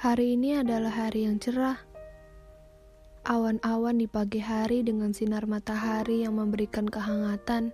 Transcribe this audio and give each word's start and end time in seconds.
Hari 0.00 0.32
ini 0.32 0.56
adalah 0.56 0.96
hari 0.96 1.28
yang 1.28 1.36
cerah. 1.36 1.76
Awan-awan 3.28 4.00
di 4.00 4.08
pagi 4.08 4.40
hari 4.40 4.80
dengan 4.80 5.12
sinar 5.12 5.44
matahari 5.44 6.24
yang 6.24 6.40
memberikan 6.40 6.88
kehangatan, 6.88 7.68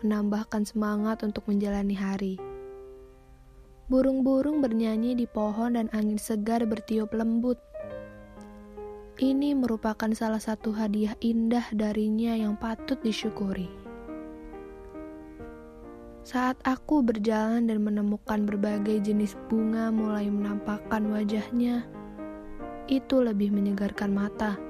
menambahkan 0.00 0.64
semangat 0.64 1.20
untuk 1.20 1.44
menjalani 1.44 1.92
hari. 1.92 2.40
Burung-burung 3.92 4.64
bernyanyi 4.64 5.20
di 5.20 5.28
pohon 5.28 5.76
dan 5.76 5.92
angin 5.92 6.16
segar 6.16 6.64
bertiup 6.64 7.12
lembut. 7.12 7.60
Ini 9.20 9.52
merupakan 9.52 10.08
salah 10.16 10.40
satu 10.40 10.72
hadiah 10.72 11.12
indah 11.20 11.68
darinya 11.76 12.40
yang 12.40 12.56
patut 12.56 13.04
disyukuri. 13.04 13.87
Saat 16.28 16.60
aku 16.68 17.00
berjalan 17.00 17.72
dan 17.72 17.80
menemukan 17.80 18.44
berbagai 18.44 19.00
jenis 19.00 19.32
bunga 19.48 19.88
mulai 19.88 20.28
menampakkan 20.28 21.08
wajahnya, 21.08 21.88
itu 22.84 23.24
lebih 23.24 23.48
menyegarkan 23.48 24.12
mata. 24.12 24.60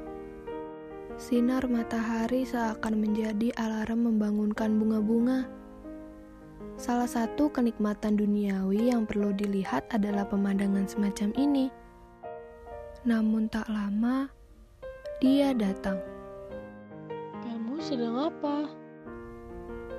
Sinar 1.18 1.66
matahari 1.66 2.46
seakan 2.46 3.02
menjadi 3.02 3.50
alarm 3.58 4.06
membangunkan 4.06 4.70
bunga-bunga. 4.78 5.50
Salah 6.78 7.10
satu 7.10 7.50
kenikmatan 7.50 8.14
duniawi 8.14 8.94
yang 8.94 9.02
perlu 9.02 9.34
dilihat 9.34 9.82
adalah 9.90 10.30
pemandangan 10.30 10.86
semacam 10.86 11.34
ini. 11.34 11.74
Namun 13.02 13.50
tak 13.50 13.66
lama, 13.66 14.30
dia 15.18 15.50
datang. 15.58 15.98
Kamu 17.42 17.82
sedang 17.82 18.30
apa? 18.30 18.77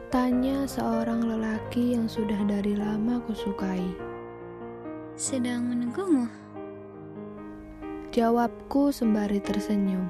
Tanya 0.09 0.65
seorang 0.65 1.21
lelaki 1.21 1.93
yang 1.93 2.09
sudah 2.09 2.41
dari 2.49 2.73
lama 2.73 3.21
kusukai. 3.29 3.93
Sedang 5.13 5.69
menunggumu. 5.69 6.25
Jawabku 8.09 8.89
sembari 8.89 9.37
tersenyum. 9.37 10.09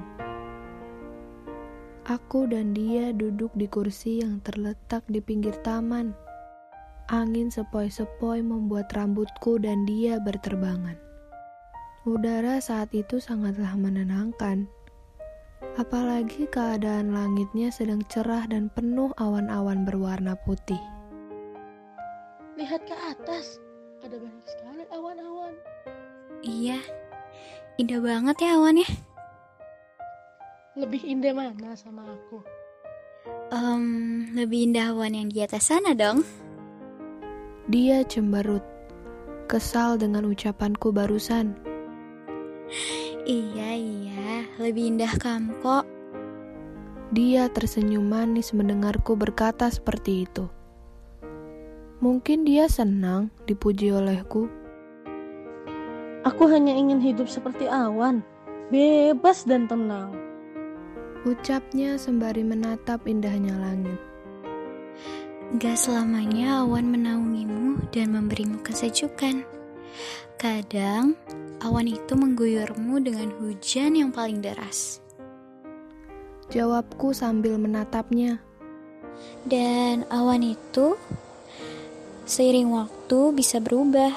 Aku 2.08 2.48
dan 2.48 2.72
dia 2.72 3.12
duduk 3.12 3.52
di 3.52 3.68
kursi 3.68 4.24
yang 4.24 4.40
terletak 4.40 5.04
di 5.04 5.20
pinggir 5.20 5.52
taman. 5.60 6.16
Angin 7.12 7.52
sepoi-sepoi 7.52 8.40
membuat 8.40 8.88
rambutku 8.96 9.60
dan 9.60 9.84
dia 9.84 10.16
berterbangan. 10.16 10.96
Udara 12.08 12.56
saat 12.64 12.88
itu 12.96 13.20
sangatlah 13.20 13.76
menenangkan 13.76 14.64
apalagi 15.76 16.48
keadaan 16.48 17.12
langitnya 17.12 17.72
sedang 17.72 18.00
cerah 18.08 18.44
dan 18.48 18.72
penuh 18.72 19.12
awan-awan 19.20 19.84
berwarna 19.84 20.36
putih. 20.44 20.80
Lihat 22.60 22.84
ke 22.84 22.96
atas, 22.96 23.56
ada 24.04 24.16
banyak 24.16 24.46
sekali 24.48 24.84
awan-awan. 24.92 25.54
Iya, 26.40 26.80
indah 27.80 28.00
banget 28.00 28.36
ya 28.40 28.60
awannya. 28.60 28.88
Lebih 30.76 31.02
indah 31.04 31.32
mana 31.36 31.76
sama 31.76 32.04
aku? 32.08 32.40
Um, 33.50 34.30
lebih 34.32 34.70
indah 34.70 34.96
awan 34.96 35.12
yang 35.12 35.28
di 35.28 35.44
atas 35.44 35.68
sana 35.68 35.92
dong. 35.92 36.24
Dia 37.68 38.06
cemberut, 38.06 38.64
kesal 39.50 40.00
dengan 40.00 40.24
ucapanku 40.26 40.94
barusan. 40.94 41.54
Iya, 43.28 43.76
iya, 43.76 44.48
lebih 44.56 44.96
indah 44.96 45.12
kamu 45.20 45.52
kok. 45.60 45.84
Dia 47.12 47.52
tersenyum 47.52 48.08
manis 48.08 48.56
mendengarku 48.56 49.12
berkata 49.12 49.68
seperti 49.68 50.24
itu. 50.24 50.48
Mungkin 52.00 52.48
dia 52.48 52.64
senang 52.64 53.28
dipuji 53.44 53.92
olehku. 53.92 54.48
Aku 56.24 56.48
hanya 56.48 56.72
ingin 56.72 56.96
hidup 56.96 57.28
seperti 57.28 57.68
awan, 57.68 58.24
bebas 58.72 59.44
dan 59.44 59.68
tenang. 59.68 60.16
Ucapnya 61.28 62.00
sembari 62.00 62.40
menatap 62.40 63.04
indahnya 63.04 63.52
langit. 63.60 64.00
Gak 65.60 65.76
selamanya 65.76 66.64
awan 66.64 66.88
menaungimu 66.88 67.84
dan 67.92 68.16
memberimu 68.16 68.64
kesejukan. 68.64 69.44
Kadang 70.40 71.20
awan 71.60 71.84
itu 71.84 72.16
mengguyurmu 72.16 72.96
dengan 73.04 73.28
hujan 73.44 73.92
yang 73.92 74.08
paling 74.08 74.40
deras. 74.40 75.04
Jawabku 76.48 77.12
sambil 77.12 77.60
menatapnya. 77.60 78.40
Dan 79.44 80.08
awan 80.08 80.40
itu 80.40 80.96
seiring 82.24 82.72
waktu 82.72 83.36
bisa 83.36 83.60
berubah 83.60 84.16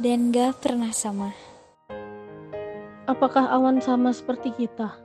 dan 0.00 0.32
gak 0.32 0.56
pernah 0.64 0.88
sama. 0.96 1.36
Apakah 3.04 3.52
awan 3.52 3.84
sama 3.84 4.16
seperti 4.16 4.56
kita? 4.56 4.96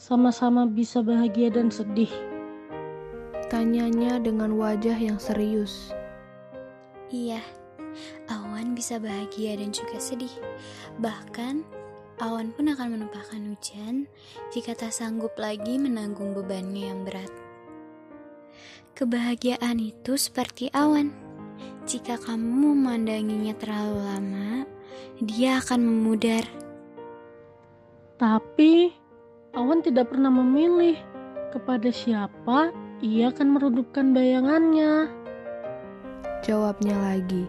Sama-sama 0.00 0.64
bisa 0.64 1.04
bahagia 1.04 1.52
dan 1.52 1.68
sedih. 1.68 2.16
Tanyanya 3.52 4.24
dengan 4.24 4.56
wajah 4.56 4.96
yang 4.96 5.20
serius. 5.20 5.92
Iya, 7.12 7.44
awan 8.28 8.76
bisa 8.76 8.96
bahagia 9.00 9.56
dan 9.56 9.70
juga 9.72 10.00
sedih. 10.00 10.32
Bahkan, 11.00 11.64
awan 12.20 12.52
pun 12.56 12.72
akan 12.72 12.96
menumpahkan 12.96 13.42
hujan 13.44 14.08
jika 14.52 14.72
tak 14.72 14.92
sanggup 14.92 15.36
lagi 15.36 15.76
menanggung 15.76 16.32
bebannya 16.32 16.92
yang 16.92 17.00
berat. 17.04 17.32
Kebahagiaan 18.96 19.76
itu 19.76 20.16
seperti 20.16 20.72
awan. 20.72 21.12
Jika 21.84 22.16
kamu 22.18 22.74
memandanginya 22.74 23.54
terlalu 23.60 23.98
lama, 24.00 24.50
dia 25.20 25.60
akan 25.60 25.80
memudar. 25.84 26.42
Tapi, 28.16 28.90
awan 29.52 29.84
tidak 29.84 30.10
pernah 30.10 30.32
memilih 30.32 30.96
kepada 31.52 31.92
siapa 31.92 32.72
ia 33.04 33.28
akan 33.28 33.60
meredupkan 33.60 34.16
bayangannya. 34.16 35.12
Jawabnya 36.40 36.96
lagi. 36.96 37.44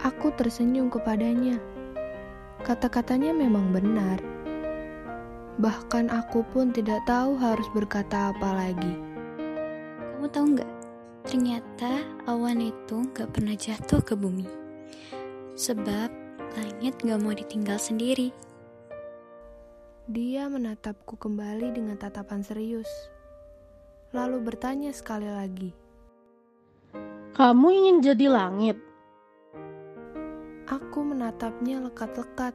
Aku 0.00 0.32
tersenyum 0.32 0.88
kepadanya. 0.88 1.60
Kata-katanya 2.64 3.36
memang 3.36 3.68
benar. 3.68 4.16
Bahkan 5.60 6.08
aku 6.08 6.40
pun 6.40 6.72
tidak 6.72 7.04
tahu 7.04 7.36
harus 7.36 7.68
berkata 7.76 8.32
apa 8.32 8.48
lagi. 8.48 8.96
Kamu 10.16 10.26
tahu 10.32 10.56
nggak? 10.56 10.72
Ternyata 11.28 12.00
awan 12.24 12.64
itu 12.64 13.12
nggak 13.12 13.28
pernah 13.28 13.52
jatuh 13.52 14.00
ke 14.00 14.16
bumi. 14.16 14.48
Sebab 15.52 16.08
langit 16.56 16.96
nggak 17.04 17.20
mau 17.20 17.36
ditinggal 17.36 17.76
sendiri. 17.76 18.32
Dia 20.08 20.48
menatapku 20.48 21.20
kembali 21.20 21.76
dengan 21.76 22.00
tatapan 22.00 22.40
serius. 22.40 22.88
Lalu 24.16 24.48
bertanya 24.48 24.96
sekali 24.96 25.28
lagi. 25.28 25.70
Kamu 27.36 27.66
ingin 27.68 27.96
jadi 28.00 28.26
langit? 28.32 28.89
Aku 30.70 31.02
menatapnya 31.02 31.82
lekat-lekat, 31.82 32.54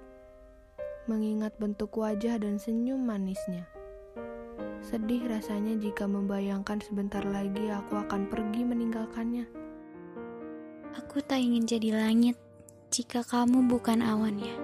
mengingat 1.04 1.52
bentuk 1.60 2.00
wajah 2.00 2.40
dan 2.40 2.56
senyum 2.56 3.04
manisnya. 3.04 3.68
Sedih 4.80 5.20
rasanya 5.28 5.76
jika 5.76 6.08
membayangkan 6.08 6.80
sebentar 6.80 7.20
lagi 7.28 7.68
aku 7.68 8.00
akan 8.00 8.32
pergi 8.32 8.64
meninggalkannya. 8.64 9.52
Aku 10.96 11.20
tak 11.28 11.44
ingin 11.44 11.68
jadi 11.68 11.92
langit 11.92 12.40
jika 12.88 13.20
kamu 13.20 13.68
bukan 13.68 14.00
awannya. 14.00 14.56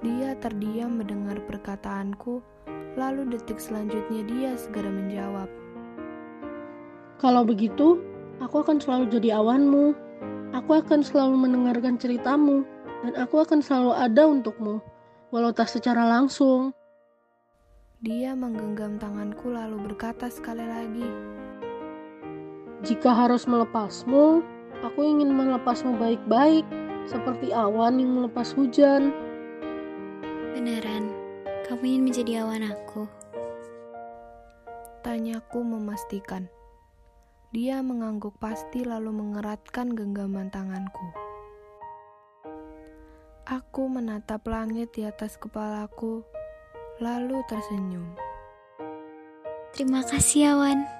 Dia 0.00 0.40
terdiam 0.40 0.96
mendengar 0.96 1.36
perkataanku, 1.44 2.40
lalu 2.96 3.28
detik 3.28 3.60
selanjutnya 3.60 4.24
dia 4.24 4.50
segera 4.56 4.88
menjawab. 4.88 5.52
Kalau 7.20 7.44
begitu, 7.44 8.00
aku 8.40 8.64
akan 8.64 8.80
selalu 8.80 9.12
jadi 9.12 9.36
awanmu. 9.36 10.05
Aku 10.54 10.78
akan 10.78 11.02
selalu 11.02 11.34
mendengarkan 11.48 11.98
ceritamu, 11.98 12.62
dan 13.02 13.18
aku 13.18 13.42
akan 13.42 13.58
selalu 13.58 13.92
ada 13.98 14.22
untukmu, 14.26 14.78
walau 15.34 15.50
tak 15.50 15.66
secara 15.66 16.06
langsung. 16.06 16.70
Dia 18.04 18.36
menggenggam 18.36 19.00
tanganku 19.00 19.50
lalu 19.50 19.90
berkata 19.90 20.30
sekali 20.30 20.62
lagi, 20.62 21.08
Jika 22.84 23.10
harus 23.10 23.48
melepasmu, 23.48 24.44
aku 24.84 25.00
ingin 25.02 25.34
melepasmu 25.34 25.96
baik-baik, 25.98 26.62
seperti 27.08 27.50
awan 27.50 27.98
yang 27.98 28.14
melepas 28.14 28.52
hujan. 28.54 29.10
Beneran, 30.54 31.10
kamu 31.66 31.82
ingin 31.82 32.02
menjadi 32.06 32.32
awan 32.46 32.62
aku? 32.70 33.10
Tanyaku 35.02 35.62
memastikan. 35.62 36.50
Dia 37.54 37.78
mengangguk 37.78 38.34
pasti 38.42 38.82
lalu 38.82 39.14
mengeratkan 39.14 39.94
genggaman 39.94 40.50
tanganku. 40.50 41.06
Aku 43.46 43.86
menatap 43.86 44.42
langit 44.50 44.90
di 44.98 45.06
atas 45.06 45.38
kepalaku, 45.38 46.26
lalu 46.98 47.46
tersenyum. 47.46 48.10
Terima 49.70 50.02
kasih, 50.02 50.58
Awan. 50.58 50.95